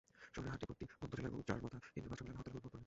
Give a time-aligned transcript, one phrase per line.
[0.33, 2.79] শহরের হাড্ডিপট্টি আন্তজেলা এবং চারমাথা কেন্দ্রীয় বাস টার্মিনালে হরতালের কোনো প্রভাব পড়েনি।